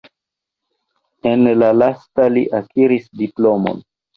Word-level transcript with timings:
En 1.33 1.45
la 1.59 1.69
lasta 1.81 2.27
li 2.39 2.45
akiris 2.63 3.09
diplomon. 3.25 3.89